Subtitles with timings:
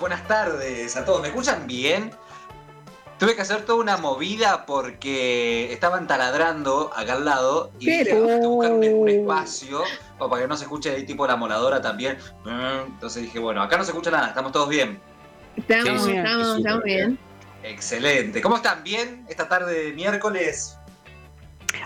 [0.00, 1.20] buenas tardes a todos.
[1.22, 2.10] ¿Me escuchan bien?
[3.18, 8.26] Tuve que hacer toda una movida porque estaban taladrando acá al lado y dije, Pero-
[8.26, 9.82] tengo que buscar un, un espacio
[10.16, 12.16] como para que no se escuche ahí tipo la moladora también.
[12.46, 14.98] Entonces dije, bueno, acá no se escucha nada, estamos todos bien.
[15.56, 17.18] Estamos, Sí, estamos, estamos bien.
[17.62, 18.40] Excelente.
[18.40, 18.82] ¿Cómo están?
[18.82, 19.26] ¿Bien?
[19.28, 20.78] Esta tarde de miércoles.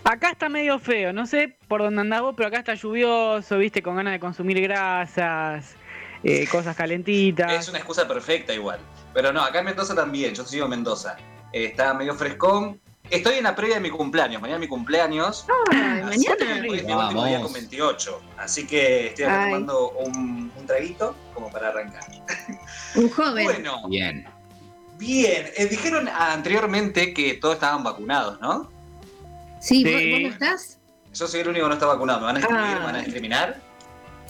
[0.04, 3.82] Acá está medio feo, no sé por dónde andás vos, pero acá está lluvioso, viste,
[3.82, 5.74] con ganas de consumir grasas,
[6.24, 7.52] eh, cosas calentitas.
[7.52, 8.78] Es una excusa perfecta igual.
[9.12, 11.16] Pero no, acá en Mendoza también, yo sigo en Mendoza.
[11.52, 12.80] Eh, está medio frescón.
[13.10, 15.44] Estoy en la previa de mi cumpleaños, mañana es mi cumpleaños.
[15.70, 16.56] Ay, Así que mañana.
[16.56, 18.20] es mi último día con 28.
[18.38, 22.02] Así que estoy acá tomando un, un traguito como para arrancar.
[22.96, 23.44] Un joven.
[23.44, 24.26] Bueno, Bien.
[24.98, 25.50] bien.
[25.56, 28.70] Eh, dijeron anteriormente que todos estaban vacunados, ¿no?
[29.60, 30.10] sí, ¿vos, Sí.
[30.12, 30.78] vos no estás?
[31.12, 32.20] Yo soy el único que no está vacunado.
[32.20, 32.64] ¿Me van a escribir?
[32.64, 32.78] Ah.
[32.78, 33.60] ¿Me van a discriminar?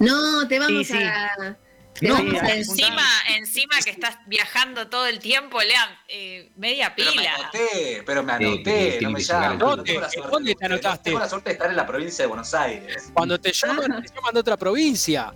[0.01, 1.03] No, te vamos Sí, sí.
[1.03, 1.56] a.
[2.00, 2.28] No, sí.
[2.48, 3.06] Encima,
[3.37, 7.34] encima que estás viajando todo el tiempo, Lean, eh, media Pero me pila.
[7.36, 9.59] anoté, pero me anoté, no me llaman.
[9.59, 11.05] ¿Dónde te anotaste?
[11.05, 13.11] Tengo la suerte de estar en la provincia de Buenos Aires.
[13.14, 15.33] Cuando te llaman, te llaman de otra provincia.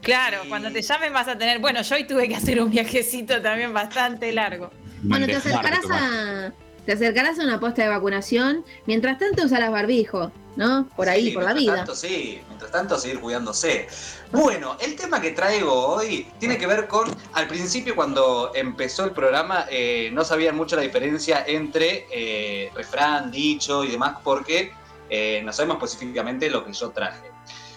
[0.00, 0.48] Claro, Sí.
[0.48, 1.58] cuando te llamen vas a tener.
[1.60, 4.70] Bueno, yo hoy tuve que hacer un viajecito también bastante largo.
[5.02, 6.52] Bueno, te acercarás a.
[6.86, 8.64] Te acercarás a una posta de vacunación.
[8.86, 10.88] Mientras tanto usarás barbijo, ¿no?
[10.96, 11.84] Por ahí, Sí, por la mientras vida.
[11.84, 13.86] Tanto, sí, mientras tanto seguir cuidándose.
[14.32, 19.12] Bueno, el tema que traigo hoy tiene que ver con, al principio cuando empezó el
[19.12, 24.72] programa, eh, no sabían mucho la diferencia entre eh, refrán, dicho y demás, porque
[25.08, 27.30] eh, no sabemos específicamente lo que yo traje.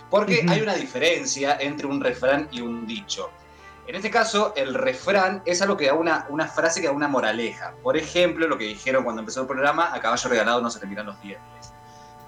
[0.10, 3.30] Porque hay una diferencia entre un refrán y un dicho.
[3.88, 7.08] En este caso, el refrán es algo que da una, una frase que da una
[7.08, 7.74] moraleja.
[7.84, 10.88] Por ejemplo, lo que dijeron cuando empezó el programa, a caballo regalado no se te
[10.88, 11.74] miran los dientes.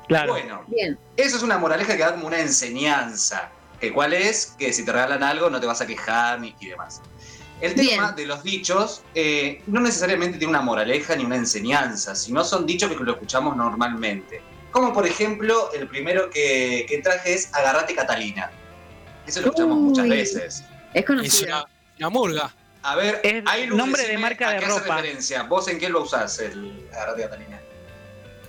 [0.07, 0.33] Claro.
[0.33, 0.97] Bueno, Bien.
[1.17, 3.49] eso es una moraleja que da como una enseñanza.
[3.79, 6.67] Que cuál es que si te regalan algo no te vas a quejar ni, y
[6.67, 7.01] demás.
[7.59, 8.15] El tema Bien.
[8.15, 12.89] de los dichos eh, no necesariamente tiene una moraleja ni una enseñanza, sino son dichos
[12.91, 14.41] que lo escuchamos normalmente.
[14.71, 18.51] Como por ejemplo, el primero que, que traje es Agarrate Catalina.
[19.25, 20.63] Eso lo escuchamos muchas veces.
[20.97, 21.47] Es Es conocido.
[21.57, 21.65] una,
[21.99, 22.55] una murga.
[22.83, 24.95] A ver, Es Lu, nombre de marca de ropa.
[24.97, 25.43] referencia.
[25.43, 27.59] ¿Vos en qué lo usás, el Agarrate Catalina?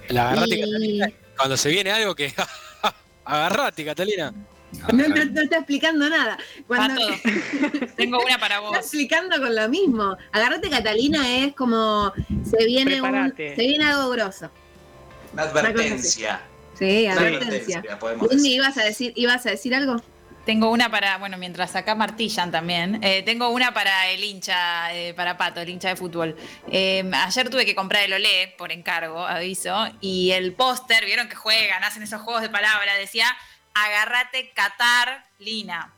[0.09, 1.11] La agarrate, Y- Catalina.
[1.37, 2.33] Cuando se viene algo que.
[3.25, 4.33] agarrate, Catalina.
[4.93, 6.39] No, no- no está explicando nada.
[6.67, 7.01] Cuando
[7.97, 8.77] tengo una para está vos.
[8.79, 10.17] explicando con lo mismo.
[10.33, 12.13] Agarrate Catalina es como
[12.49, 14.51] se viene un, se viene algo grosso.
[15.33, 16.41] Una advertencia.
[16.79, 17.99] Sí, Una advertencia.
[17.99, 18.53] podemos decir.
[18.53, 20.01] ibas a decir, ibas a decir algo.
[20.49, 25.13] Tengo una para, bueno, mientras acá martillan también, eh, tengo una para el hincha, eh,
[25.13, 26.39] para Pato, el hincha de fútbol.
[26.73, 31.37] Eh, ayer tuve que comprar el Olé por encargo, aviso, y el póster, vieron que
[31.37, 33.27] juegan, hacen esos juegos de palabras, decía,
[33.75, 35.93] agárrate Qatar, Lina.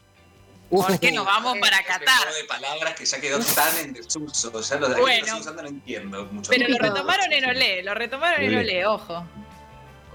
[0.68, 2.18] ¿Por qué nos vamos para Qatar?
[2.18, 4.60] juego de palabras que ya quedó tan en desuso.
[4.62, 5.26] Ya lo de Bueno.
[5.26, 5.38] bueno.
[5.38, 6.50] usando no entiendo mucho.
[6.50, 8.84] Pero lo retomaron en Olé, lo retomaron en Olé.
[8.84, 9.24] Ojo.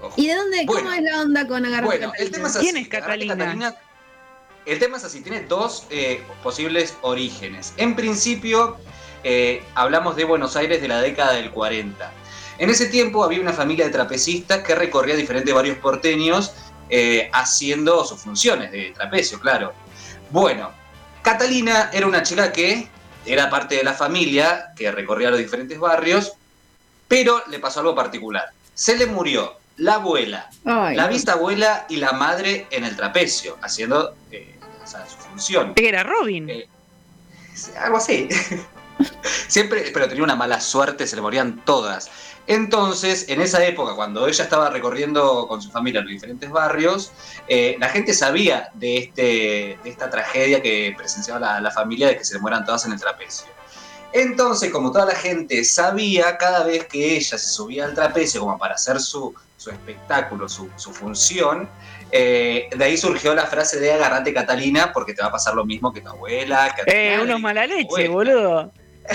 [0.02, 0.12] Ojo.
[0.18, 0.66] ¿Y de dónde?
[0.66, 2.26] ¿Cómo es la onda con Agarrate Bueno, Catalina?
[2.26, 2.64] el tema es así.
[2.66, 3.74] ¿Quién es Catalina?
[4.66, 7.72] El tema es así, tiene dos eh, posibles orígenes.
[7.76, 8.76] En principio,
[9.22, 12.12] eh, hablamos de Buenos Aires de la década del 40.
[12.58, 16.52] En ese tiempo había una familia de trapecistas que recorría diferentes barrios porteños
[16.90, 19.72] eh, haciendo sus funciones de trapecio, claro.
[20.30, 20.72] Bueno,
[21.22, 22.88] Catalina era una chica que
[23.24, 26.32] era parte de la familia que recorría los diferentes barrios,
[27.06, 28.50] pero le pasó algo particular.
[28.74, 34.14] Se le murió la abuela, Ay, la bisabuela y la madre en el trapecio, haciendo
[34.30, 34.55] eh,
[34.86, 35.72] o sea, su función.
[35.76, 36.48] Era Robin.
[36.48, 36.68] Eh,
[37.78, 38.28] Algo así.
[39.48, 42.08] Siempre, pero tenía una mala suerte, se le morían todas.
[42.46, 47.10] Entonces, en esa época, cuando ella estaba recorriendo con su familia los diferentes barrios,
[47.48, 49.22] eh, la gente sabía de, este,
[49.82, 52.92] de esta tragedia que presenciaba la, la familia de que se le mueran todas en
[52.92, 53.48] el trapecio.
[54.12, 58.56] Entonces, como toda la gente sabía, cada vez que ella se subía al trapecio como
[58.56, 61.68] para hacer su, su espectáculo, su, su función,
[62.12, 65.64] eh, de ahí surgió la frase de agarrate Catalina porque te va a pasar lo
[65.64, 66.74] mismo que tu abuela.
[66.74, 68.10] Que Eh, madre, unos mala leche, abuela.
[68.10, 68.72] boludo.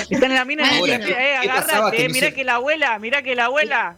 [0.09, 2.97] Está en la mina dice, eh, ¿qué pasaba agárrate, que eh, mirá que la abuela,
[2.99, 3.97] mirá que la abuela.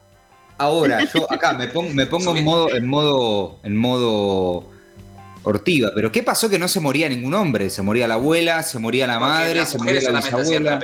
[0.58, 4.70] Ahora, yo acá me pongo, me pongo en modo, en modo, en modo
[5.44, 7.70] ortiva, pero ¿qué pasó que no se moría ningún hombre?
[7.70, 10.80] Se moría la abuela, se moría la madre, las se moría la bisabuela.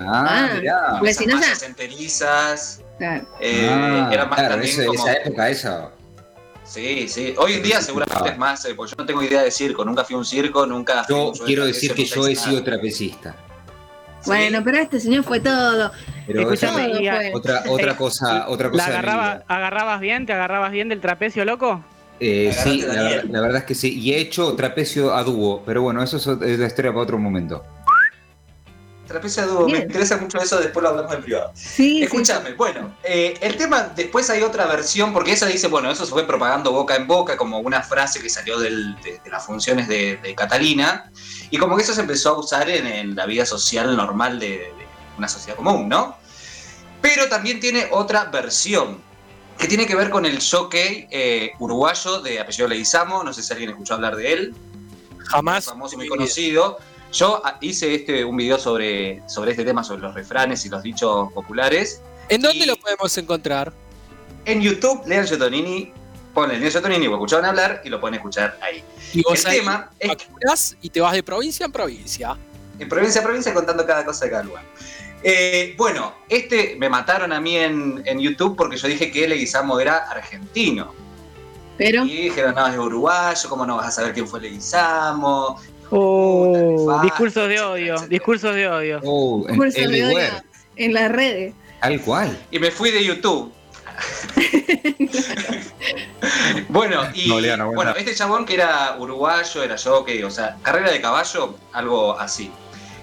[0.00, 1.00] Ah, Ah, mirá.
[1.02, 3.26] Ya- enterizas, claro.
[3.40, 5.08] eh, Ah, eran más claro, también eso- como...
[5.08, 5.90] esa época, esa.
[6.68, 7.34] Sí, sí.
[7.38, 8.32] Hoy en día seguramente ah.
[8.32, 10.66] es más, eh, porque yo no tengo idea de circo, nunca fui a un circo,
[10.66, 13.34] nunca fui a Yo quiero decir que yo he sido trapecista.
[14.20, 14.30] Sí.
[14.30, 15.90] Bueno, pero este señor fue todo.
[16.26, 17.32] Pero fue.
[17.32, 19.44] otra, otra cosa, otra ¿La cosa agarraba, vida.
[19.48, 20.26] agarrabas bien?
[20.26, 21.82] ¿Te agarrabas bien del trapecio, loco?
[22.20, 23.98] Eh, sí, la, la verdad es que sí.
[23.98, 27.64] Y he hecho trapecio a dúo, pero bueno, eso es la historia para otro momento.
[29.46, 31.50] Dúo, me interesa mucho eso, después lo hablamos en privado.
[31.54, 32.02] Sí, sí.
[32.02, 36.12] Escúchame, bueno, eh, el tema, después hay otra versión, porque esa dice, bueno, eso se
[36.12, 39.88] fue propagando boca en boca, como una frase que salió del- de, de las funciones
[39.88, 41.10] de, de Catalina,
[41.50, 44.48] y como que eso se empezó a usar en, en la vida social normal de,
[44.48, 44.72] de
[45.16, 46.16] una sociedad común, ¿no?
[47.00, 49.00] Pero también tiene otra versión,
[49.56, 53.52] que tiene que ver con el jockey eh, uruguayo de apellido Leguizamo, no sé si
[53.52, 54.54] alguien escuchó hablar de él,
[55.28, 55.64] Jamás.
[55.66, 56.78] famoso, muy conocido.
[57.12, 60.82] Yo ah, hice este, un video sobre, sobre este tema, sobre los refranes y los
[60.82, 62.02] dichos populares.
[62.28, 63.72] ¿En dónde lo podemos encontrar?
[64.44, 65.92] En YouTube, Lean Giottonini,
[66.34, 68.82] ponen Lean Giottonini o escucharon hablar y lo pueden escuchar ahí.
[69.12, 69.90] Y vos El ahí tema
[70.40, 72.36] es y te vas de provincia en provincia.
[72.78, 74.64] en provincia a provincia contando cada cosa de cada lugar.
[75.22, 79.80] Eh, bueno, este me mataron a mí en, en YouTube porque yo dije que Leguizamo
[79.80, 80.94] era argentino.
[81.76, 85.60] Pero, Y dijeron, no, es uruguayo, ¿cómo no vas a saber quién fue Leguizamo?
[85.90, 88.08] Oh, discursos de odio, etcétera.
[88.08, 89.00] discursos de odio.
[89.04, 91.54] Oh, en las redes.
[91.80, 92.38] tal cual.
[92.50, 93.52] Y me fui de YouTube.
[96.68, 101.00] bueno, y No, bueno, este chabón que era uruguayo, era jockey, o sea, carrera de
[101.00, 102.50] caballo, algo así.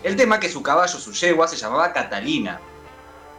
[0.03, 2.59] El tema que su caballo, su yegua, se llamaba Catalina.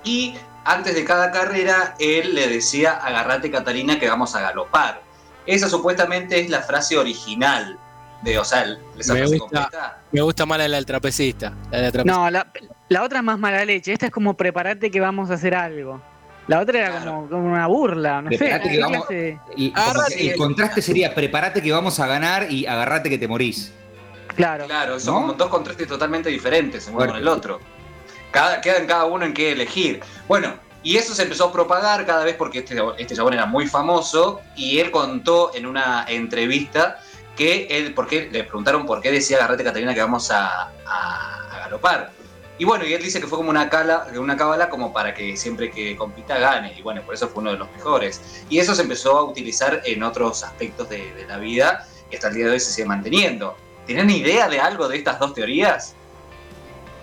[0.05, 0.35] Y
[0.65, 5.03] antes de cada carrera, él le decía, agarrate Catalina que vamos a galopar.
[5.47, 7.79] Esa supuestamente es la frase original
[8.27, 9.39] de, o sea, esa Me gusta.
[9.39, 9.99] completa.
[10.13, 11.53] Me gusta más la del trapecista.
[11.71, 12.21] La del trapecista.
[12.21, 12.47] No, la,
[12.89, 13.93] la otra es más mala leche.
[13.93, 16.01] Esta es como preparate que vamos a hacer algo.
[16.49, 17.05] La otra era Claro.
[17.13, 18.39] como, como una burla, no sé.
[18.39, 19.39] Preparate que ¿qué vamos- clase?
[19.57, 19.73] El,
[20.31, 23.73] que contraste sería prepárate que vamos a ganar y agarrate que te morís.
[24.35, 24.67] Claro.
[24.67, 25.21] Claro, son ¿No?
[25.23, 27.13] como dos contrastes totalmente diferentes uno Bueno.
[27.15, 27.61] con el otro.
[28.31, 30.01] Cada, quedan cada uno en qué elegir.
[30.29, 33.67] Bueno, y eso se empezó a propagar cada vez porque este, este chabón era muy
[33.67, 37.01] famoso y él contó en una entrevista
[37.37, 41.59] que él, porque le preguntaron por qué decía agarrate Catalina que vamos a, a- a
[41.61, 42.11] galopar.
[42.59, 45.37] Y bueno, y él dice que fue como una cala, una cábala como para que
[45.37, 46.73] siempre que compita gane.
[46.79, 48.45] Y bueno, por eso fue uno de los mejores.
[48.49, 52.29] Y eso se empezó a utilizar en otros aspectos de, de la vida y hasta
[52.29, 53.55] el día de hoy se sigue manteniendo.
[53.85, 55.95] ¿Tienen idea de algo de estas dos teorías?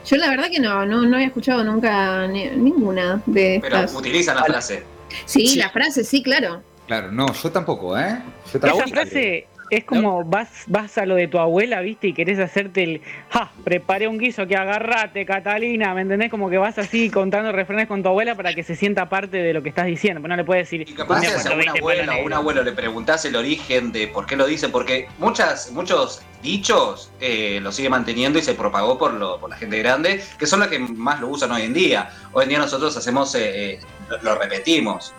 [0.05, 3.93] Yo la verdad que no, no, no había escuchado nunca ni- ninguna de Pero estas.
[3.95, 4.83] utilizan la frase.
[5.25, 5.55] Sí, Sí.
[5.59, 6.63] la frase, sí, claro.
[6.87, 8.19] Claro, no, yo tampoco, ¿eh?
[8.51, 8.89] Yo Esa tampoco.
[8.89, 12.07] frase es como vas, vas a lo de tu abuela, ¿viste?
[12.07, 16.29] Y querés hacerte el, ja, preparé un guiso que agarrate, Catalina, ¿me entendés?
[16.29, 19.53] Como que vas así contando refranes con tu abuela para que se sienta parte de
[19.53, 20.21] lo que estás diciendo.
[20.21, 22.15] Pero no le puedes decir, Y capaz "Un que día si a una abuela o
[22.15, 22.35] un negro".
[22.35, 27.59] abuelo le preguntás el origen de por qué lo dice, porque muchas, muchos dichos eh,
[27.61, 30.67] lo sigue manteniendo y se propagó por, lo, por la gente grande, que son las
[30.69, 32.09] que más lo usan hoy en día.
[32.33, 33.79] Hoy en día nosotros hacemos, eh, eh,
[34.21, 35.13] lo repetimos.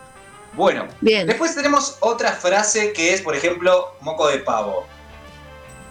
[0.56, 1.26] Bueno, Bien.
[1.26, 4.86] después tenemos otra frase que es, por ejemplo, moco de pavo.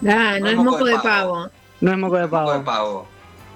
[0.06, 1.50] Ah, no es moco de pavo.
[1.80, 2.64] No es moco de Moco de pavo.
[2.64, 3.06] pavo.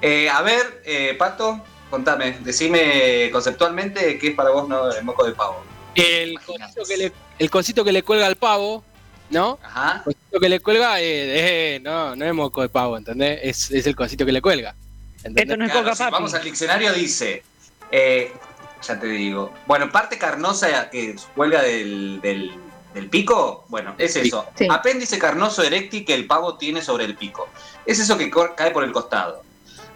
[0.02, 1.60] Eh, a ver, eh, Pato,
[1.90, 5.62] contame, decime conceptualmente qué es para vos no, el moco de pavo.
[5.94, 8.84] El cosito, que le, el cosito que le cuelga al pavo,
[9.31, 9.58] ¿no?
[9.62, 9.96] Ajá.
[10.06, 13.40] El cosito que le cuelga, eh, eh, no, no es moco de pavo, ¿entendés?
[13.43, 14.75] Es, es el cosito que le cuelga.
[15.16, 15.44] ¿entendés?
[15.44, 17.43] Esto no es Claro, coca si vamos al diccionario dice,
[17.90, 18.32] eh,
[18.82, 22.52] ya te digo, bueno, parte carnosa que cuelga del, del-
[22.94, 24.47] del pico, bueno, es eso.
[24.56, 24.66] Sí.
[24.70, 27.49] Apéndice carnoso erecti que el pavo tiene sobre el pico.
[27.85, 29.42] Es eso que cae por el costado.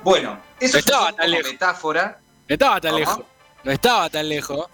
[0.05, 1.53] Bueno, eso No es estaba tan lejos.
[1.53, 2.19] metáfora.
[2.49, 2.99] No estaba tan ¿Cómo?
[3.01, 3.21] lejos.
[3.65, 4.67] No estaba tan lejos.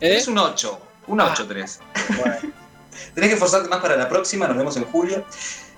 [0.00, 0.16] ¿eh?
[0.16, 1.80] Es un 8, un 8, 3.
[3.14, 5.24] Tenés que esforzarte más para la próxima, nos vemos en julio.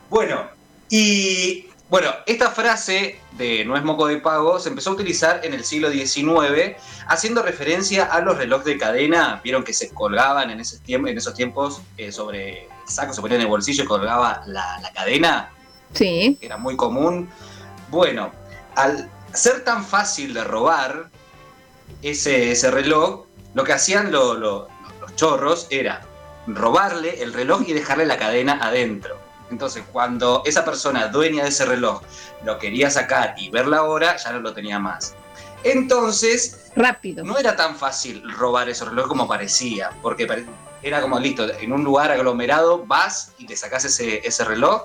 [0.09, 0.49] Bueno,
[0.89, 5.55] y bueno, esta frase de no es moco de pago se empezó a utilizar en
[5.55, 6.77] el siglo XIX,
[7.07, 11.17] haciendo referencia a los relojes de cadena, vieron que se colgaban en, ese tiempo, en
[11.17, 14.93] esos tiempos eh, sobre el saco, se ponía en el bolsillo y colgaba la, la
[14.93, 15.51] cadena,
[15.95, 16.37] Sí.
[16.43, 17.31] era muy común.
[17.89, 18.31] Bueno,
[18.75, 21.09] al ser tan fácil de robar
[22.03, 24.69] ese, ese reloj, lo que hacían lo- lo-
[25.01, 26.03] los chorros era
[26.47, 29.17] robarle el reloj y dejarle la cadena adentro.
[29.51, 32.03] Entonces, cuando esa persona dueña de ese reloj
[32.45, 35.15] lo quería sacar y ver la hora, ya no lo tenía más.
[35.65, 37.25] Entonces, Rápido.
[37.25, 40.47] no era tan fácil robar esos relojes como parecía, porque
[40.83, 44.83] era como listo, en un lugar aglomerado vas y te sacas ese, ese reloj.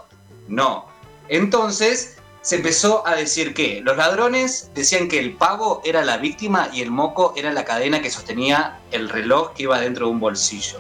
[0.48, 0.88] No.
[1.30, 6.70] Entonces se empezó a decir que los ladrones decían que el pavo era la víctima
[6.74, 10.20] y el moco era la cadena que sostenía el reloj que iba dentro de un
[10.20, 10.80] bolsillo.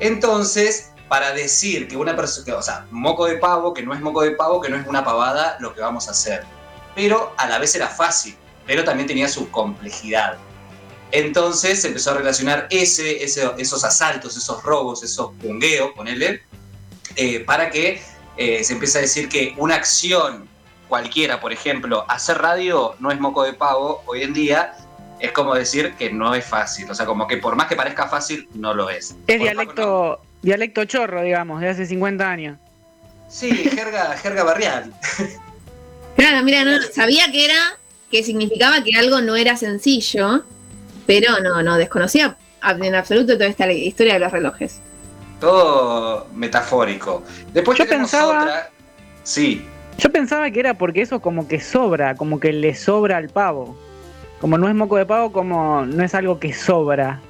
[0.00, 4.22] Entonces, para decir que una persona, o sea, moco de pavo, que no es moco
[4.22, 6.42] de pavo, que no es una pavada lo que vamos a hacer.
[6.94, 8.34] Pero a la vez era fácil,
[8.66, 10.38] pero también tenía su complejidad.
[11.10, 16.44] Entonces se empezó a relacionar ese, esos asaltos, esos robos, esos pungueos, ponele,
[17.16, 18.00] eh, para que
[18.38, 20.48] eh, se empiece a decir que una acción
[20.88, 24.78] cualquiera, por ejemplo, hacer radio no es moco de pavo hoy en día,
[25.20, 26.90] es como decir que no es fácil.
[26.90, 29.14] O sea, como que por más que parezca fácil, no lo es.
[29.26, 32.58] Es dialecto, dialecto chorro, digamos, de hace 50 años.
[33.28, 34.92] Sí, jerga, jerga barrial.
[36.16, 37.56] Claro, mira, no, sabía que era,
[38.10, 40.44] que significaba que algo no era sencillo,
[41.06, 42.36] pero no, no, desconocía
[42.80, 44.80] en absoluto toda esta historia de los relojes.
[45.40, 47.22] Todo metafórico.
[47.52, 48.70] Después Yo tenemos pensaba- otra.
[49.24, 49.64] Sí,
[49.98, 53.76] Yo pensaba que era porque eso como que sobra, como que le sobra al pavo.
[54.40, 57.20] Como no es moco de pavo, como no es algo que sobra.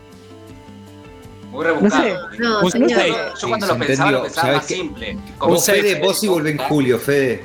[1.53, 2.03] Muy rebuscado.
[2.05, 2.39] sé.
[2.39, 2.91] No, No señor.
[2.91, 3.09] sé.
[3.09, 5.19] Yo, yo cuando Sí, lo pensaba, lo pensaba ¿Sabes más simple.
[5.39, 7.45] Vos, Fede, Fede, vos sí volvés en julio, Fede.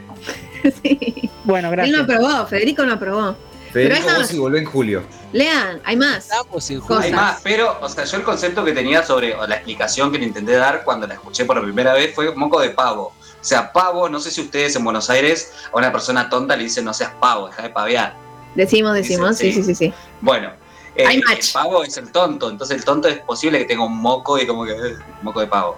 [0.83, 1.29] Sí.
[1.43, 1.97] Bueno, Él gracias.
[1.97, 3.35] no aprobó, Federico no aprobó.
[3.71, 5.03] Federico, Pero vos sí volvés en julio.
[5.33, 6.25] Lean, hay más.
[6.29, 6.81] Estamos en.
[6.99, 10.17] Hay más, pero, o sea, yo el concepto que tenía sobre, o la explicación que
[10.19, 13.13] le intenté dar cuando la escuché por primera vez fue moco de pavo.
[13.39, 16.63] O sea, pavo, no sé si ustedes en Buenos Aires a una persona tonta le
[16.63, 18.15] dicen no seas pavo, deja de pavear.
[18.55, 19.63] Decimos, decimos, sí, sí.
[19.63, 19.93] sí, sí.
[20.21, 20.51] Bueno,
[20.97, 21.53] eh, Hay el match.
[21.53, 24.65] pavo es el tonto, entonces el tonto es posible que tenga un moco y como
[24.65, 25.77] que eh, moco de pavo.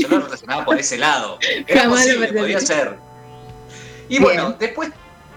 [0.00, 1.38] Yo lo relacionaba por ese lado.
[1.66, 2.96] Era Jamás lo posible, podía ser.
[4.08, 4.22] Y Bien.
[4.22, 4.90] bueno, después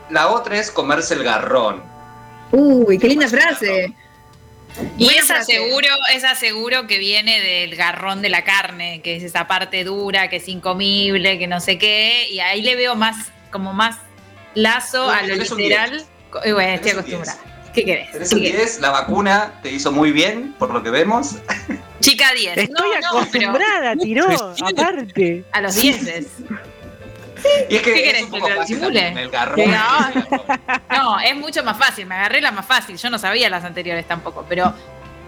[0.10, 1.84] la otra es comerse el garrón.
[2.52, 3.94] Uy, qué linda frase.
[4.98, 5.54] Y Buena esa frase.
[5.54, 10.30] seguro, esa seguro que viene del garrón de la carne, que es esa parte dura,
[10.30, 13.98] que es incomible, que no sé qué, y ahí le veo más, como más
[14.56, 16.04] lazo a lo un literal.
[16.44, 17.40] Y Bueno, estoy un acostumbrada.
[17.74, 18.12] ¿Qué querés?
[18.12, 18.58] Tenés ¿Qué querés?
[18.58, 21.36] 10, la vacuna te hizo muy bien, por lo que vemos.
[22.00, 22.58] Chica 10.
[22.58, 22.92] Estoy no, no,
[23.32, 25.44] pero acostumbrada, tiró, aparte.
[25.52, 26.28] a los 10.
[27.70, 29.56] Y es que ¿Qué es querés, un poco que lo.
[29.56, 30.10] Que no.
[30.90, 32.06] No, es mucho más fácil.
[32.06, 32.98] Me agarré la más fácil.
[32.98, 34.74] Yo no sabía las anteriores tampoco, pero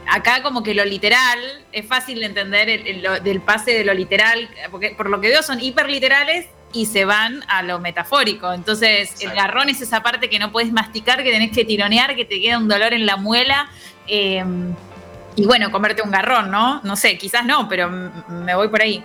[0.08, 1.40] acá como que lo literal
[1.74, 5.20] es fácil de entender el- el- lo- del pase de lo literal, porque por lo
[5.20, 8.52] que veo son hiperliterales y se van a lo metafórico.
[8.52, 12.26] Entonces, el garrón es esa parte que no puedes masticar, que tenés que tironear, que
[12.26, 13.70] te queda un dolor en la muela.
[14.08, 14.44] eh,
[15.36, 16.82] y bueno, comerte un garrón, ¿no?
[16.84, 19.04] No sé, quizás no, pero me voy por ahí.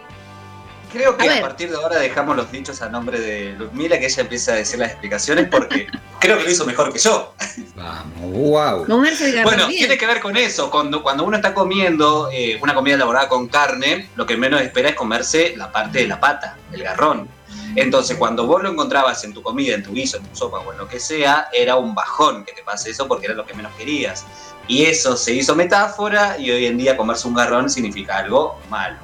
[0.92, 4.22] Creo que A partir de ahora dejamos los dichos a nombre de Ludmila, que ella
[4.22, 5.86] empiece a decir las explicaciones, porque
[6.20, 7.32] creo que lo hizo mejor que yo.
[7.76, 8.86] Vamos, wow.
[8.86, 10.68] Comerse el garrón Bueno, tiene que ver con eso.
[10.68, 14.88] Cuando, cuando uno está comiendo eh, una comida elaborada con carne, lo que menos espera
[14.90, 17.28] es comerse la parte de la pata, el garrón.
[17.76, 20.72] Entonces, cuando vos lo encontrabas en tu comida, en tu guiso, en tu sopa o
[20.72, 23.54] en lo que sea, era un bajón que te pase eso porque era lo que
[23.54, 24.24] menos querías.
[24.68, 28.96] Y eso se hizo metáfora y hoy en día comerse un garrón significa algo malo.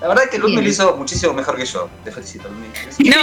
[0.00, 0.64] La verdad es que Ludmila Bien.
[0.64, 1.88] lo hizo muchísimo mejor que yo.
[2.02, 2.72] Te felicito, Ludmila.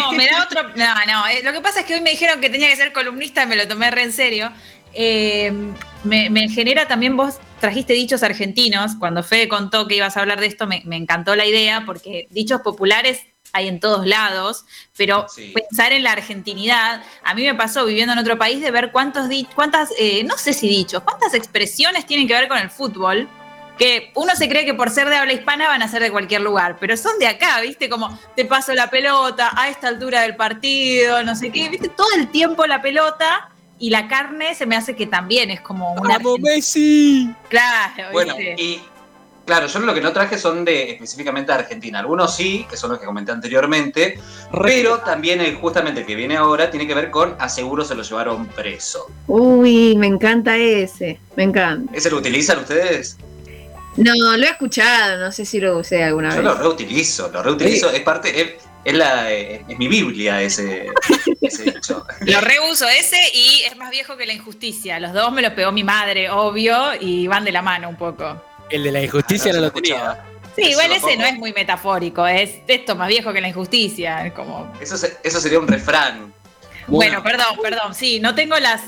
[0.01, 0.63] No, me da otro.
[0.75, 1.27] No, no.
[1.27, 3.47] eh, Lo que pasa es que hoy me dijeron que tenía que ser columnista y
[3.47, 4.49] me lo tomé re en serio.
[4.93, 5.51] Eh,
[6.05, 8.93] me, me genera también vos trajiste dichos argentinos.
[8.97, 12.27] Cuando Fede contó que ibas a hablar de esto, me, me encantó la idea porque
[12.31, 13.19] dichos populares
[13.53, 14.65] hay en todos lados,
[14.98, 15.53] pero Sí.
[15.53, 19.27] pensar en la argentinidad, a mí me pasó viviendo en otro país de ver cuántos
[19.56, 23.27] cuántas, eh, no sé si dichos, cuántas expresiones tienen que ver con el fútbol,
[23.77, 26.41] que uno se cree que por ser de habla hispana van a ser de cualquier
[26.41, 27.89] lugar, pero son de acá, ¿viste?
[27.89, 31.88] Como te paso la pelota a esta altura del partido, no sé qué, ¿viste?
[31.88, 35.94] Todo el tiempo la pelota y la carne se me hace que también es como
[35.94, 36.18] una...
[36.18, 37.34] ¡Vamos, Messi!
[37.48, 38.82] Claro, Bueno, y
[39.50, 41.98] claro, yo lo que no traje son de específicamente de Argentina.
[41.98, 44.20] Algunos sí, que son los que comenté anteriormente,
[44.62, 48.03] pero también el, justamente el que viene ahora tiene que ver con aseguro se lo
[48.03, 49.08] llevaron preso.
[49.25, 51.20] Uy, me encanta ese.
[51.36, 51.91] Me encanta.
[51.96, 53.18] ¿Ese lo utilizan ustedes?
[53.98, 56.46] No, lo he escuchado, no sé si lo usé alguna Yo vez.
[56.46, 58.51] lo reutilizo, lo reutilizo, es parte, es,
[58.86, 60.91] es la, es mi Biblia ese,
[61.41, 62.06] ese dicho.
[62.22, 65.00] Lo reuso ese y es más viejo que la injusticia.
[65.00, 68.49] Los dos me los pegó mi madre, obvio, y van de la mano un poco.
[68.69, 70.13] El de la injusticia Ah, no lo escuchaba.
[70.15, 70.25] tenía.
[70.55, 74.25] Sí, Eso igual ese no es muy metafórico, es esto más viejo que la injusticia.
[74.25, 74.71] Es como.
[74.81, 76.33] Eso, se- eso sería un refrán.
[76.88, 77.93] Bueno, perdón, perdón.
[77.93, 78.81] Sí, no tengo las.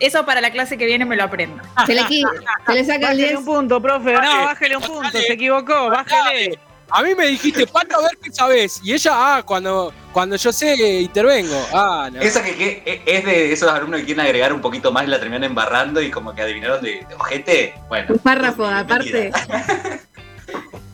[0.00, 1.62] Eso para la clase que viene me lo aprendo.
[1.86, 3.38] Se le, se le saca el Bájele 10.
[3.38, 4.12] un punto, profe.
[4.12, 5.24] No, Bájale, bájele un punto, bájale.
[5.26, 6.58] se equivocó, bájele.
[6.90, 8.80] A mí me dijiste, Pato, a ver qué sabes.
[8.82, 11.64] Y ella, ah, cuando, cuando yo sé, intervengo.
[11.72, 12.20] Ah, no.
[12.20, 15.20] Esa que, que es de esos alumnos que quieren agregar un poquito más y la
[15.20, 17.74] terminan embarrando y como que adivinaron de, de ojete.
[17.88, 18.06] Bueno.
[18.14, 19.30] Un párrafo bienvenida.
[19.30, 19.30] aparte.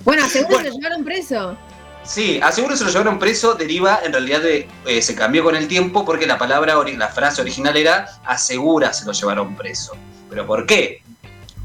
[0.04, 0.71] Bueno, seguro Bueno.
[0.71, 1.57] se llevaron preso.
[2.02, 5.69] Sí, aseguro se lo llevaron preso, deriva en realidad de, eh, se cambió con el
[5.69, 9.97] tiempo porque la palabra, la frase original era asegura se lo llevaron preso.
[10.28, 11.00] ¿Pero por qué?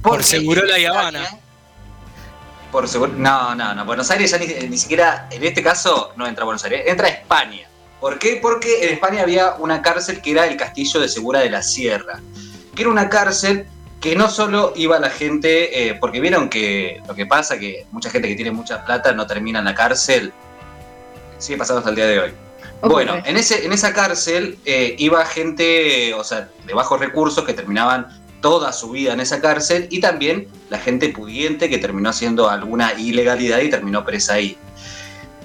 [0.02, 1.28] Por Porque en y España- Habana.
[2.72, 6.28] Por seguro, no, no, no, Buenos Aires ya ni, ni siquiera, en este caso, no
[6.28, 7.68] entra a Buenos Aires, entra a España.
[8.00, 8.40] ¿Por qué?
[8.42, 12.22] Porque en España había una cárcel que era el Castillo de Segura de la Sierra,
[12.76, 13.68] que era una cárcel
[14.00, 18.10] que no solo iba la gente, eh, porque vieron que lo que pasa que mucha
[18.10, 20.32] gente que tiene mucha plata no termina en la cárcel
[21.38, 22.34] sigue pasando hasta el día de hoy.
[22.82, 27.54] Bueno, en, ese, en esa cárcel eh, iba gente, o sea, de bajos recursos que
[27.54, 28.08] terminaban
[28.42, 32.94] toda su vida en esa cárcel y también la gente pudiente que terminó haciendo alguna
[32.94, 34.58] ilegalidad y terminó presa ahí.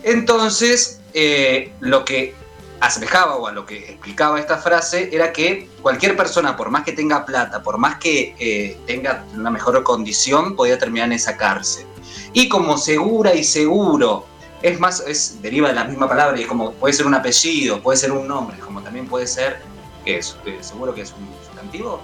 [0.03, 2.35] Entonces, eh, lo que
[2.81, 6.93] asemejaba o a lo que explicaba esta frase era que cualquier persona, por más que
[6.93, 11.87] tenga plata, por más que eh, tenga una mejor condición, podía terminar en esa cárcel.
[12.33, 14.27] Y como segura y seguro
[14.65, 17.83] es más, es, deriva de la misma palabra y es como puede ser un apellido,
[17.83, 19.61] puede ser un nombre, como también puede ser,
[20.05, 20.37] ¿qué es?
[20.61, 22.01] ¿Seguro que es un sustantivo?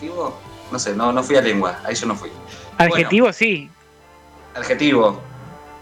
[0.00, 0.34] ¿Adjetivo?
[0.72, 2.30] No sé, no, no fui a lengua, ahí yo no fui.
[2.78, 3.70] Adjetivo sí.
[4.54, 5.20] Adjetivo.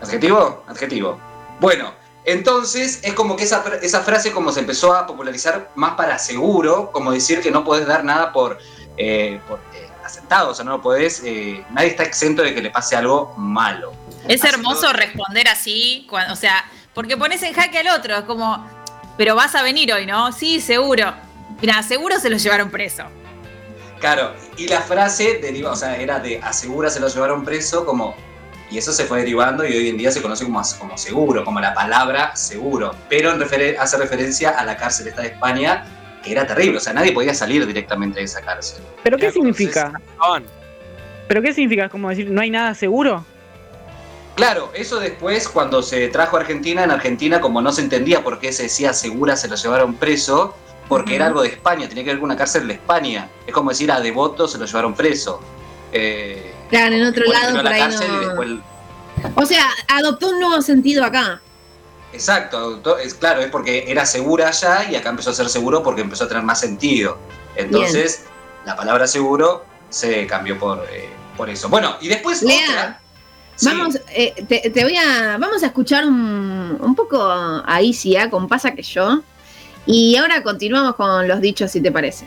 [0.00, 0.64] ¿Adjetivo?
[0.66, 1.18] Adjetivo.
[1.60, 1.92] Bueno,
[2.24, 6.90] entonces es como que esa, esa frase como se empezó a popularizar más para seguro,
[6.90, 8.58] como decir que no podés dar nada por,
[8.96, 12.60] eh, por eh, aceptado, o sea, no lo podés, eh, nadie está exento de que
[12.62, 13.92] le pase algo malo.
[14.26, 14.92] Es Así hermoso todo.
[14.94, 18.66] responder así, cuando, o sea, porque pones en jaque al otro, es como,
[19.16, 20.32] pero vas a venir hoy, ¿no?
[20.32, 21.14] Sí, seguro.
[21.60, 23.04] Mira, seguro se lo llevaron preso.
[24.00, 28.14] Claro, y la frase deriva, o sea, era de asegura se lo llevaron preso, como.
[28.70, 31.58] Y eso se fue derivando y hoy en día se conoce como, como seguro, como
[31.58, 32.94] la palabra seguro.
[33.08, 35.86] Pero en referen- hace referencia a la cárcel esta de España,
[36.22, 38.84] que era terrible, o sea, nadie podía salir directamente de esa cárcel.
[39.02, 39.92] ¿Pero qué significa?
[41.28, 41.86] ¿Pero qué significa?
[41.86, 43.24] ¿Es como decir, no hay nada seguro?
[44.34, 48.38] Claro, eso después, cuando se trajo a Argentina, en Argentina, como no se entendía por
[48.38, 50.54] qué se decía segura se lo llevaron preso,
[50.88, 53.28] porque era algo de España, tenía que ver con una cárcel de España.
[53.46, 55.40] Es como decir a Devoto se lo llevaron preso.
[55.92, 58.18] Eh, Claro, en otro lado por la ahí no.
[58.20, 58.50] después
[59.34, 61.40] O sea, adoptó un nuevo sentido acá.
[62.12, 65.82] Exacto, to- es claro, es porque era segura allá y acá empezó a ser seguro
[65.82, 67.18] porque empezó a tener más sentido.
[67.56, 68.24] Entonces,
[68.64, 71.68] la palabra seguro se cambió por, eh, por eso.
[71.68, 73.00] Bueno, y después Lea, otra.
[73.56, 78.30] Sí, Vamos, eh, te, te voy a, vamos a escuchar un, un poco a Isia
[78.30, 79.22] con Pasa que yo.
[79.90, 82.26] Y ahora continuamos con los dichos, si te parece.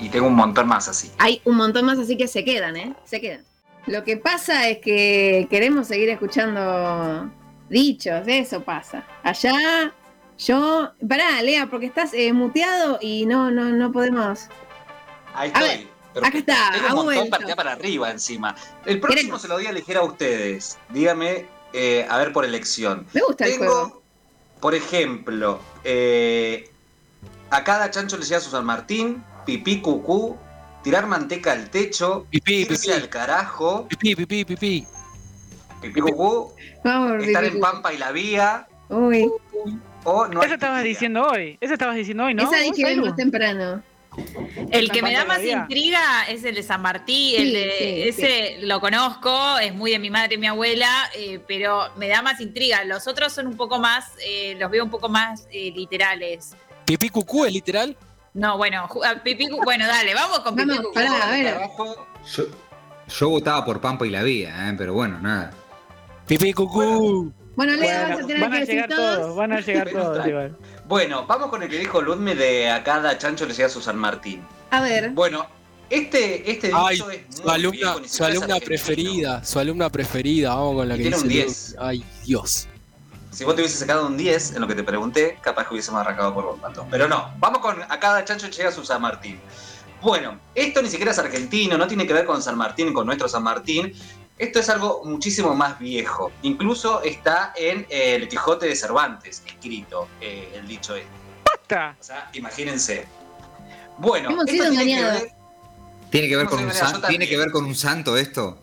[0.00, 1.10] y tengo un montón más así.
[1.18, 2.94] Hay un montón más, así que se quedan, ¿eh?
[3.04, 3.44] Se quedan.
[3.86, 7.30] Lo que pasa es que queremos seguir escuchando
[7.68, 9.04] dichos, eso pasa.
[9.22, 9.92] Allá,
[10.38, 10.90] yo.
[11.08, 14.48] Pará, Lea, porque estás eh, muteado y no, no, no podemos.
[15.34, 15.68] Ahí A estoy.
[15.68, 18.56] ver, Pero acá está, Tengo un montón para, arriba encima.
[18.86, 19.42] El próximo Queremos.
[19.42, 20.78] se lo voy a elegir a ustedes.
[20.88, 23.06] Dígame, eh, a ver por elección.
[23.12, 24.02] Me gusta el juego.
[24.60, 26.70] Por ejemplo, eh,
[27.50, 30.36] a cada chancho le llega su San Martín, pipí cucú,
[30.82, 32.92] tirar manteca al techo, Pipí, irse pipí.
[33.02, 34.86] al carajo, Pipí, pipí, pipí.
[35.80, 36.52] pipí cucú,
[36.84, 39.28] Vamos, estar en Pampa y la Vía, Uy,
[40.04, 41.58] o no Eso estabas diciendo hoy.
[41.60, 42.42] Eso estabas diciendo hoy, ¿no?
[42.44, 43.06] esa ¿Vos, dije Ailu?
[43.06, 43.82] más temprano.
[44.70, 48.22] El que me da más intriga es el de San Martín, Sí, el de, sí,
[48.22, 52.22] ese lo conozco, es muy de mi madre y mi abuela, eh, pero me da
[52.22, 52.82] más intriga.
[52.84, 56.54] Los otros son un poco más, eh, los veo un poco más eh, literales.
[56.86, 57.96] Pipí cucú es literal.
[58.34, 60.92] No, bueno, ju- a Pipí bueno, dale, vamos con Pipí Cucú.
[60.94, 61.28] pará.
[61.28, 61.54] a ver.
[61.54, 62.44] Carajo, Yo,
[63.08, 64.74] yo votaba por Pampa y la Vía, ¿eh?
[64.78, 65.52] pero bueno, nada.
[66.26, 67.32] Pipí cucú.
[67.56, 69.18] Bueno, Lea, Bueno, vas a tener van que a decir llegar todos.
[69.20, 70.56] todos, van a llegar todos igual.
[70.86, 73.96] Bueno, vamos con el que dijo Ludme de a cada chancho le llega su San
[73.96, 74.42] Martín.
[74.70, 75.46] A ver, Bueno,
[75.88, 80.74] este, este Ay, dicho es muy su alumna, viejo, su preferida, su alumna preferida, vamos
[80.76, 81.76] con la Y que tiene dice un Lu- 10.
[81.78, 82.68] Ay, Dios.
[83.36, 86.00] Si vos te hubieses sacado un 10 en lo que te pregunté, capaz que hubiésemos
[86.00, 86.86] arrancado por vos, Pato.
[86.90, 89.38] Pero no, vamos con a cada chancho llega su San Martín.
[90.00, 93.28] Bueno, esto ni siquiera es argentino, no tiene que ver con San Martín, con nuestro
[93.28, 93.92] San Martín.
[94.38, 96.32] Esto es algo muchísimo más viejo.
[96.42, 101.10] Incluso está en eh, el Quijote de Cervantes, escrito eh, el dicho este.
[101.44, 101.94] ¡Basta!
[102.00, 103.06] O sea, imagínense.
[103.98, 105.20] Bueno, Hemos esto sido tiene que engañados.
[105.24, 105.32] ver-
[106.10, 108.58] ¿Tiene que ver con un san- ¿Tiene que ver con un santo esto?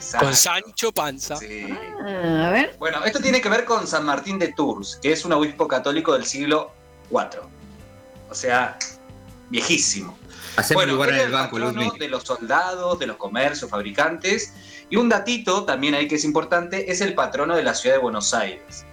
[0.00, 0.26] Exacto.
[0.26, 1.36] Con Sancho Panza.
[1.36, 1.66] Sí.
[2.02, 2.74] ah, a ver.
[2.78, 6.14] Bueno, esto tiene que ver con San Martín de Tours, que es un obispo católico
[6.14, 6.72] del siglo
[7.10, 7.42] IV.
[8.30, 8.78] O sea,
[9.50, 10.18] viejísimo.
[10.56, 14.54] Hacemos bueno, lugar en el banco, de los soldados, de los comercios, fabricantes.
[14.88, 18.00] Y un datito también ahí que es importante, es el patrono de la ciudad de
[18.00, 18.86] Buenos Aires.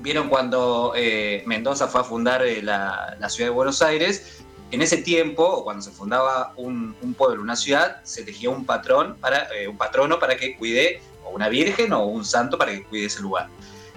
[0.00, 4.82] Vieron cuando eh, Mendoza fue a fundar eh, la, la ciudad de Buenos Aires, en
[4.82, 9.48] ese tiempo, cuando se fundaba un, un pueblo, una ciudad, se elegía un patrón para,
[9.54, 13.06] eh, un patrono para que cuide, o una virgen o un santo para que cuide
[13.06, 13.48] ese lugar.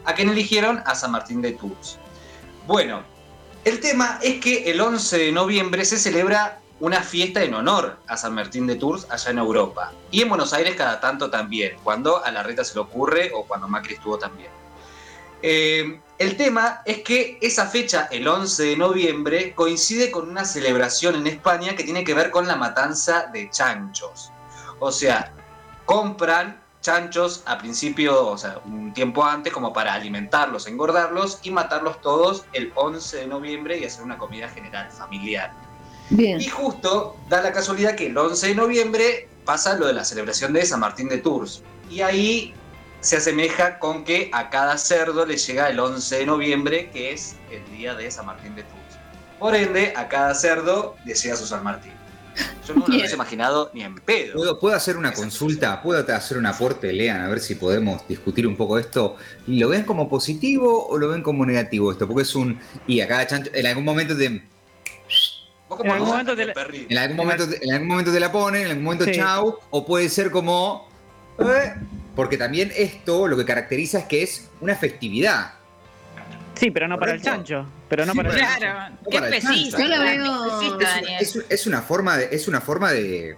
[0.05, 0.81] ¿A quién eligieron?
[0.85, 1.97] A San Martín de Tours.
[2.67, 3.03] Bueno,
[3.65, 8.15] el tema es que el 11 de noviembre se celebra una fiesta en honor a
[8.15, 9.91] San Martín de Tours allá en Europa.
[10.11, 13.43] Y en Buenos Aires cada tanto también, cuando a la reta se le ocurre o
[13.45, 14.49] cuando Macri estuvo también.
[15.41, 21.15] Eh, el tema es que esa fecha, el 11 de noviembre, coincide con una celebración
[21.15, 24.29] en España que tiene que ver con la matanza de chanchos.
[24.79, 25.31] O sea,
[25.85, 32.01] compran chanchos a principio, o sea, un tiempo antes, como para alimentarlos, engordarlos y matarlos
[32.01, 35.53] todos el 11 de noviembre y hacer una comida general, familiar.
[36.09, 36.41] Bien.
[36.41, 40.51] Y justo da la casualidad que el 11 de noviembre pasa lo de la celebración
[40.51, 41.63] de San Martín de Tours.
[41.89, 42.53] Y ahí
[43.01, 47.35] se asemeja con que a cada cerdo le llega el 11 de noviembre, que es
[47.51, 48.79] el día de San Martín de Tours.
[49.39, 51.93] Por ende, a cada cerdo le llega su San Martín.
[52.67, 54.33] Yo no me lo hubiese imaginado ni en pedo.
[54.35, 55.81] ¿Puedo, puedo hacer una consulta?
[55.81, 57.21] ¿Puedo hacer un aporte, Lean?
[57.21, 59.17] A ver si podemos discutir un poco esto.
[59.47, 62.07] ¿Lo ven como positivo o lo ven como negativo esto?
[62.07, 62.59] Porque es un.
[62.87, 63.49] Y a cada chancho.
[63.53, 66.87] En algún momento te, ¿Vos cómo En algún momento te la- Perry?
[66.89, 69.11] en algún momento, te- en algún momento te la ponen, en algún momento Sí.
[69.13, 69.57] chau.
[69.71, 70.88] O puede ser como.
[72.15, 75.53] Porque también esto lo que caracteriza es que es una festividad.
[76.55, 77.65] Sí, pero no para el chancho.
[77.87, 78.59] Pero no Sí, para el pero- chancho.
[78.65, 79.77] Claro, No qué para el chancho.
[79.77, 81.21] Yo lo qué veo- especista, Es, Daniel.
[81.21, 82.29] es- es una forma de.
[82.31, 83.37] Es una forma de.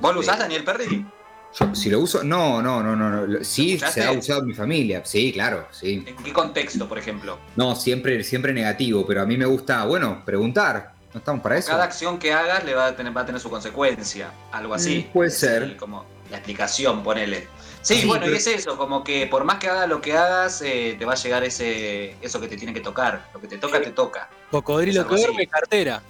[0.00, 1.04] ¿Vos lo usás, Daniel Perry?
[1.58, 2.24] yo- si lo uso.
[2.24, 3.26] No, no, no, no.
[3.26, 3.44] no.
[3.44, 5.02] Sí, se ha usado en mi familia.
[5.04, 6.04] Sí, claro, sí.
[6.06, 7.38] ¿En qué contexto, por ejemplo?
[7.56, 10.92] No, siempre, siempre negativo, pero a mí me gusta, bueno, preguntar.
[11.12, 11.70] ¿No estamos para eso?
[11.70, 15.06] Cada acción que hagas le va a tener, va a tener su consecuencia, algo así.
[15.08, 15.76] Mm, puede ser.
[15.78, 17.46] como la explicación, ponele.
[17.82, 20.12] Sí, Sí, bueno, pero- y es eso, como que por más que hagas lo que
[20.16, 23.28] hagas, eh, te va a llegar ese eso que te tiene que tocar.
[23.32, 24.28] Lo que te toca, te toca.
[24.50, 26.02] Cocodrilo que duerme, cartera.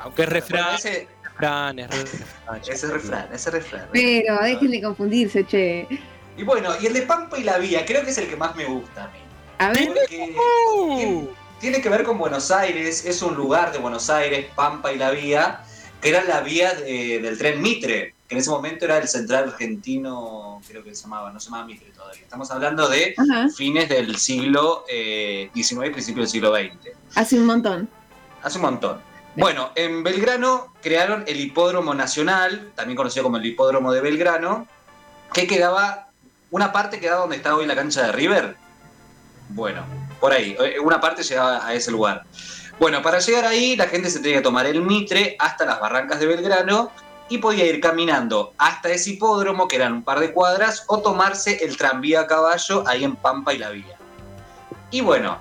[0.00, 2.60] Aunque es refrán, ese, refrán, es refrán.
[2.68, 3.88] ese refrán, ese refrán.
[3.92, 5.86] Pero dejen de confundirse, che.
[6.36, 8.54] Y bueno, y el de Pampa y la Vía, creo que es el que más
[8.56, 9.18] me gusta a mí.
[9.58, 10.34] A ver, Porque
[10.74, 11.28] Uh,
[11.60, 15.12] tiene que ver con Buenos Aires, es un lugar de Buenos Aires, Pampa y la
[15.12, 15.62] Vía,
[16.02, 19.50] que era la vía de- del tren Mitre, que en ese momento era el central
[19.50, 22.22] argentino, creo que se llamaba, no se llamaba Mitre todavía.
[22.22, 23.14] Estamos hablando de
[23.54, 26.96] fines del siglo eh, XIX y principio del siglo XX.
[27.14, 27.88] hace un montón.
[28.42, 29.00] Hace un montón.
[29.36, 34.66] Bueno, en Belgrano crearon el Hipódromo Nacional, también conocido como el Hipódromo de Belgrano,
[35.32, 36.08] que quedaba,
[36.50, 38.56] una parte quedaba donde está hoy la cancha de River.
[39.50, 39.84] Bueno,
[40.20, 42.24] por ahí, eh, una parte llegaba a ese lugar.
[42.80, 46.18] Bueno, para llegar ahí la gente se tenía que tomar el Mitre hasta las barrancas
[46.18, 46.90] de Belgrano
[47.28, 51.64] y podía ir caminando hasta ese hipódromo, que eran un par de cuadras, o tomarse
[51.64, 53.96] el tranvía a caballo ahí en Pampa y la Vía.
[54.90, 55.38] Y bueno,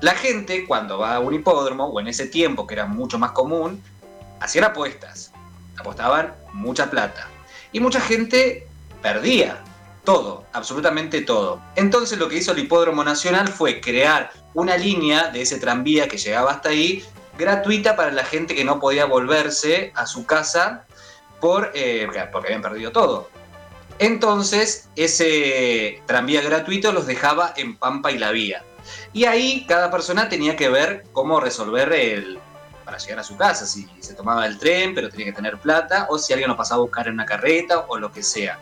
[0.00, 3.32] la gente cuando va a un hipódromo, o en ese tiempo que era mucho más
[3.32, 3.82] común,
[4.40, 5.32] hacían apuestas.
[5.78, 7.28] Apostaban mucha plata.
[7.72, 8.66] Y mucha gente
[9.00, 9.62] perdía
[10.04, 11.60] todo, absolutamente todo.
[11.76, 16.18] Entonces lo que hizo el Hipódromo Nacional fue crear una línea de ese tranvía que
[16.18, 17.04] llegaba hasta ahí,
[17.38, 20.86] gratuita para la gente que no podía volverse a su casa
[21.40, 23.28] por, eh, porque habían perdido todo.
[23.98, 28.64] Entonces, ese tranvía gratuito los dejaba en Pampa y la Vía.
[29.12, 32.38] Y ahí cada persona tenía que ver cómo resolver el
[32.84, 36.06] para llegar a su casa, si se tomaba el tren, pero tenía que tener plata,
[36.10, 38.58] o si alguien lo pasaba a buscar en una carreta, o lo que sea.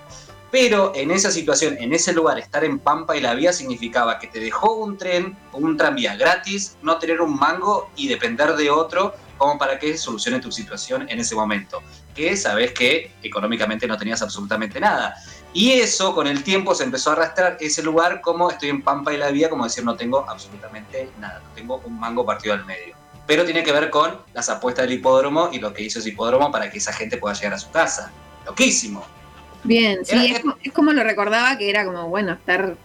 [0.51, 4.27] Pero en esa situación, en ese lugar, estar en Pampa y la vía significaba que
[4.27, 9.15] te dejó un tren, un tranvía gratis, no tener un mango y depender de otro
[9.39, 11.83] como para que solucione tu situación en ese momento.
[12.15, 15.15] Que sabes que económicamente no tenías absolutamente nada.
[15.55, 19.15] Y eso con el tiempo se empezó a arrastrar ese lugar como estoy en Pampa
[19.15, 22.67] y la vía, como decir no tengo absolutamente nada, no tengo un mango partido al
[22.67, 22.95] medio.
[23.27, 26.51] Pero tiene que ver con las apuestas del hipódromo y lo que hizo ese hipódromo
[26.51, 28.11] para que esa gente pueda llegar a su casa.
[28.45, 29.05] Loquísimo.
[29.65, 32.77] Bien, sí, es como lo recordaba que era como, bueno, estar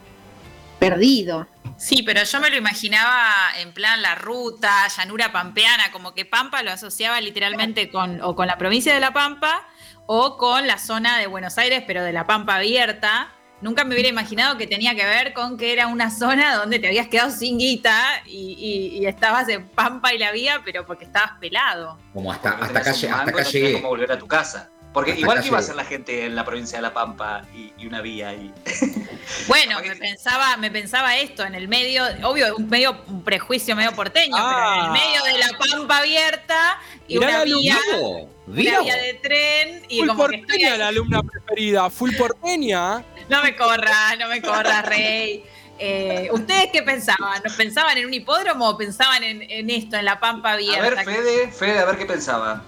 [0.79, 1.47] perdido.
[1.77, 6.63] Sí, pero yo me lo imaginaba en plan la ruta, llanura pampeana, como que Pampa
[6.63, 9.67] lo asociaba literalmente con o con la provincia de La Pampa
[10.05, 13.31] o con la zona de Buenos Aires, pero de la Pampa abierta.
[13.61, 16.87] Nunca me hubiera imaginado que tenía que ver con que era una zona donde te
[16.87, 21.05] habías quedado sin guita y, y- y estabas en Pampa y la vía, pero porque
[21.05, 21.97] estabas pelado.
[22.13, 23.73] Como hasta, hasta acá, tenés un lle- hasta acá no llegué.
[23.73, 24.69] cómo volver a tu casa.
[24.93, 27.45] Porque Hasta igual que iba a hacer la gente en la provincia de La Pampa
[27.55, 28.53] y, y una vía ahí.
[29.47, 33.93] Bueno, me pensaba, me pensaba esto, en el medio, obvio, un medio un prejuicio medio
[33.93, 34.51] porteño, Ah.
[34.51, 38.09] pero en el medio de la pampa abierta y Mirá una vía, ¿Vivo?
[38.45, 38.83] una ¿Vivo?
[38.83, 43.03] vía de tren y Full como que estoy porteña la alumna preferida, full porteña.
[43.29, 45.43] No me corras, no me corras, Rey.
[45.79, 47.41] Eh, ¿Ustedes qué pensaban?
[47.45, 51.03] ¿No ¿Pensaban en un hipódromo o pensaban en, en esto, en la pampa A abierta?
[51.03, 52.61] ver, Fede, Fede, a ver qué pensaba.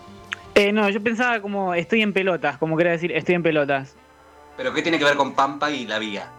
[0.56, 3.96] Eh, no, yo pensaba como estoy en pelotas, como quería decir, estoy en pelotas.
[4.58, 6.30] Pero ¿qué tiene que ver con Pampa y la vía?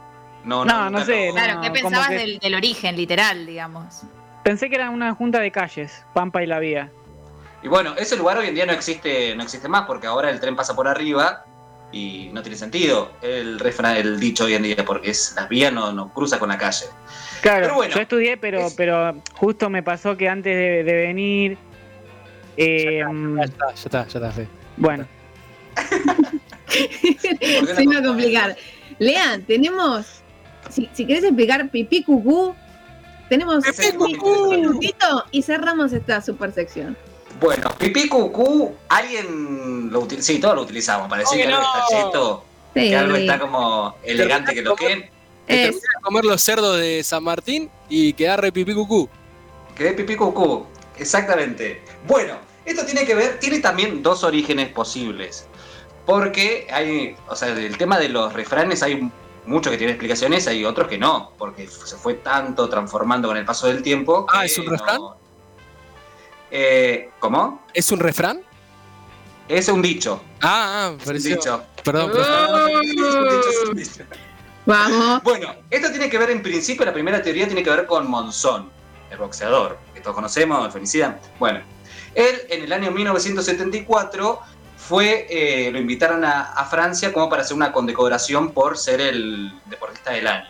[0.44, 3.44] No, No, nunca no sé, lo- Claro, ¿qué No, pensabas que- del, del origen, literal,
[3.46, 4.02] digamos?
[4.42, 6.90] Pensé que era una junta de calles, Pampa y la Vía.
[7.62, 10.38] Y bueno, ese lugar hoy en día no existe, no existe más porque ahora el
[10.40, 11.44] tren pasa por arriba
[11.90, 15.70] y no tiene sentido el refrán, el dicho hoy en día, porque es la vía
[15.70, 16.86] no, no cruza con la calle.
[17.42, 20.92] Claro, Pero bueno, yo estudié, pero, es- pero justo me pasó que antes de, de
[21.06, 21.58] venir.
[22.56, 23.00] Eh,
[23.36, 24.30] Ya está, ya está, ya está.
[24.32, 24.48] Fe.
[24.76, 25.06] bueno,
[27.74, 28.56] Se iba a complicar.
[28.98, 30.06] Lean, tenemos.
[30.70, 32.54] Si, si querés explicar pipí cucú,
[33.28, 36.96] tenemos Pipí un minutito y cerramos esta super sección.
[37.40, 40.26] Bueno, pipí cucú, alguien lo utiliza.
[40.32, 41.84] Sí, todos lo utilizamos para decir Oye, que algo no.
[41.84, 42.80] está cheto, Sí.
[42.88, 45.10] que algo está como elegante que lo que.
[45.46, 49.08] Te Es- de comer los cerdos de San Martín y quedar re pipí cucú.
[49.76, 50.66] Que de pipí cucú.
[50.98, 51.82] Exactamente.
[52.06, 55.46] Bueno, esto tiene que ver, tiene también dos orígenes posibles.
[56.04, 59.10] Porque hay, o sea, el tema de los refranes hay
[59.44, 63.44] muchos que tienen explicaciones, hay otros que no, porque se fue tanto transformando con el
[63.44, 64.26] paso del tiempo.
[64.32, 65.00] Ah, ¿es un no- refrán?
[66.50, 67.62] Eh, ¿Cómo?
[67.74, 68.40] ¿Es un refrán?
[69.48, 70.20] Es un dicho.
[70.42, 71.36] Ah, ah, Es un pareció.
[71.36, 71.62] dicho.
[71.84, 72.70] Perdón, perdón.
[72.70, 74.04] Es un dicho, es un dicho.
[74.64, 75.22] Vamos.
[75.22, 78.70] Bueno, esto tiene que ver en principio, la primera teoría tiene que ver con Monzón,
[79.16, 81.18] el boxeador, que todos conocemos, el femicida.
[81.38, 81.60] Bueno,
[82.14, 84.40] él en el año 1974
[84.76, 90.12] fue, eh, lo invitaron a, Francia como para hacer una condecoración por ser el deportista
[90.12, 90.48] del año.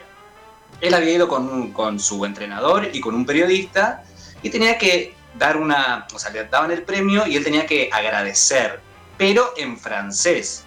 [0.80, 4.04] Él había ido con, con su entrenador y con un periodista
[4.42, 7.88] y tenía que dar una, o sea, le daban el premio y él tenía que
[7.92, 8.80] agradecer,
[9.16, 10.64] pero en francés.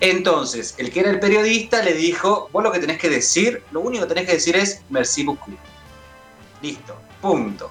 [0.00, 3.80] Entonces, el que era el periodista le dijo, vos lo que tenés que decir, lo
[3.80, 5.58] único que tenés que decir es merci beaucoup.
[6.60, 7.70] Listo, punto.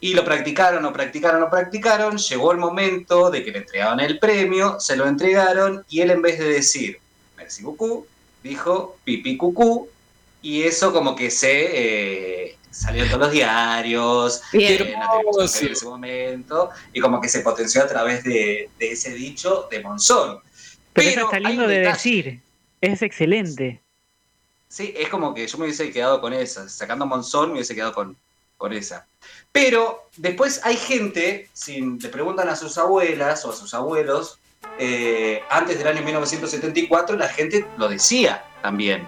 [0.00, 4.18] Y lo practicaron, lo practicaron, lo practicaron, llegó el momento de que le entregaban el
[4.18, 7.00] premio, se lo entregaron y él en vez de decir
[7.36, 8.06] merci beaucoup,
[8.42, 9.88] dijo pipi cucú
[10.40, 14.82] y eso como que se eh, salió en todos los diarios, Bien.
[14.82, 18.92] en la televisión en ese momento y como que se potenció a través de, de
[18.92, 20.38] ese dicho de Monzón.
[20.92, 22.40] Pero, Pero eso está lindo de decir.
[22.80, 23.80] Es excelente.
[24.68, 26.68] Sí, es como que yo me hubiese quedado con esa.
[26.68, 28.16] Sacando Monzón, me hubiese quedado con,
[28.58, 29.06] con esa.
[29.52, 34.38] Pero después hay gente, si le preguntan a sus abuelas o a sus abuelos,
[34.78, 39.06] eh, antes del año 1974 la gente lo decía también.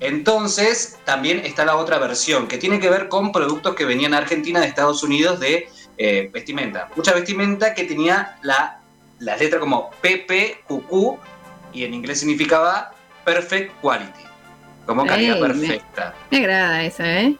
[0.00, 4.18] Entonces, también está la otra versión, que tiene que ver con productos que venían a
[4.18, 6.88] Argentina de Estados Unidos de eh, vestimenta.
[6.96, 8.80] Mucha vestimenta que tenía la,
[9.20, 11.18] la letra como PPQQ
[11.72, 12.92] y en inglés significaba
[13.24, 14.24] Perfect Quality,
[14.86, 16.14] como calidad Ey, me- perfecta.
[16.32, 17.36] Me agrada esa, ¿eh?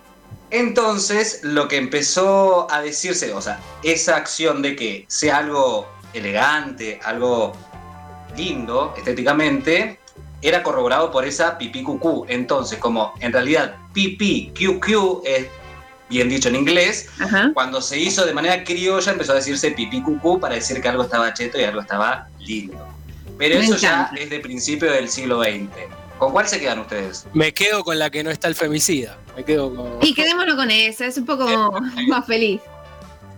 [0.52, 7.00] Entonces, lo que empezó a decirse, o sea, esa acción de que sea algo elegante,
[7.02, 7.54] algo
[8.36, 9.98] lindo estéticamente,
[10.42, 12.26] era corroborado por esa pipí cucú.
[12.28, 15.46] Entonces, como en realidad pipí QQ es
[16.10, 17.50] bien dicho en inglés, Ajá.
[17.54, 21.04] cuando se hizo de manera criolla empezó a decirse pipí cucú para decir que algo
[21.04, 22.86] estaba cheto y algo estaba lindo.
[23.38, 26.01] Pero Me eso ya es de principio del siglo XX.
[26.22, 27.26] ¿Con cuál se quedan ustedes?
[27.35, 29.18] Me quedo con la que no está el femicida.
[29.35, 29.98] Me quedo con.
[30.02, 31.44] Y quedémonos con esa, es un poco
[32.06, 32.61] más feliz.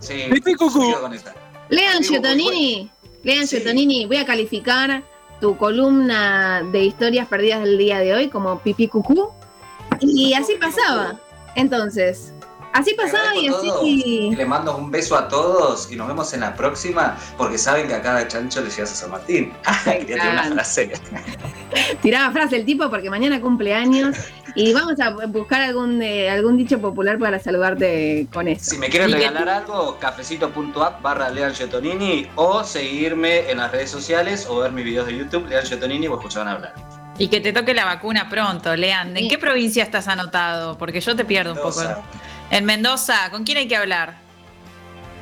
[0.01, 0.81] Sí, Pipí cucú.
[0.81, 1.33] me quedo con esta.
[1.69, 2.91] Lean Giotonini,
[3.23, 3.57] Lean Sí.
[3.57, 5.01] Giotonini, voy a calificar
[5.41, 9.31] tu columna de historias perdidas del día de hoy como pipí cucú.
[9.99, 11.19] Y así pasaba.
[11.55, 12.33] Entonces,
[12.71, 13.71] así pasaba y así.
[13.81, 17.87] Y le mando un beso a todos y nos vemos en la próxima porque saben
[17.87, 19.53] que a cada chancho le llegas a San Martín.
[19.85, 20.91] Quería tirar una frase.
[22.01, 24.15] Tiraba frase el tipo porque mañana cumple años
[24.55, 28.71] y vamos a buscar algún, eh, algún dicho popular para saludarte con eso.
[28.71, 33.71] Si me quieren Y que regalar algo, cafecito.app barra Lean Giotonini o seguirme en las
[33.71, 36.73] redes sociales o ver mis videos de YouTube, Lean Giotonini o escuchaban hablar.
[37.17, 39.09] Y que te toque la vacuna pronto, Lean.
[39.15, 39.27] ¿En Sí.
[39.29, 40.77] qué provincia estás anotado?
[40.77, 41.81] Porque yo te pierdo un poco.
[42.51, 44.24] En Mendoza, ¿con quién hay que hablar?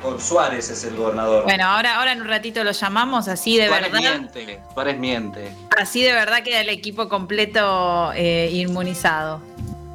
[0.04, 1.44] Con Suárez es el gobernador.
[1.44, 4.18] Bueno, ahora, ahora en un ratito lo llamamos, así de Suárez verdad.
[4.18, 4.60] miente.
[4.74, 5.50] Suárez miente.
[5.80, 9.40] Así de verdad queda el equipo completo eh, inmunizado.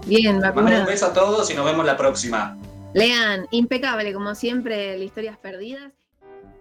[0.07, 2.57] Bien, mando un beso a todos y nos vemos la próxima.
[2.95, 5.91] Lean, impecable como siempre, el historias perdidas.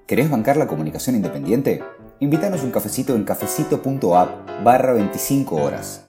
[0.07, 1.83] ¿Querés bancar la comunicación independiente?
[2.21, 6.07] Invítanos un cafecito en cafecito.app barra 25 horas.